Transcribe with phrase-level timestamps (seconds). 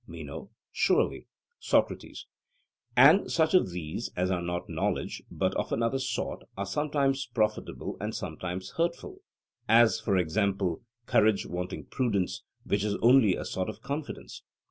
[0.07, 1.27] MENO: Surely.
[1.59, 2.25] SOCRATES:
[2.97, 7.97] And such of these as are not knowledge, but of another sort, are sometimes profitable
[8.01, 9.21] and sometimes hurtful;
[9.69, 14.41] as, for example, courage wanting prudence, which is only a sort of confidence?